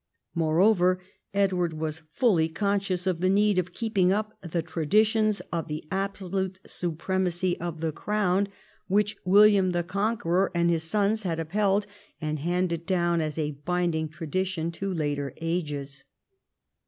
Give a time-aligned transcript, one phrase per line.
[0.33, 0.99] Moreover,
[1.31, 6.59] Edward was fully conscious of the need of keeping up the traditions of the absolute
[6.65, 8.47] supremacy of the Crown,
[8.87, 11.85] which William the Conqueror and his sons had upheld
[12.19, 16.03] and handed down as a binding tradition to later ages.